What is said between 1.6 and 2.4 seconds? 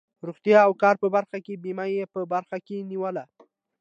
بیمه یې په